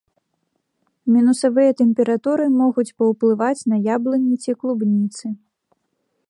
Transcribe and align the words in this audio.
Мінусавыя 1.15 1.71
тэмпературы 1.81 2.45
могуць 2.61 2.87
паўплываць 3.03 3.67
на 3.73 3.77
яблыні 3.97 4.35
ці 4.47 4.51
клубніцы. 4.65 5.25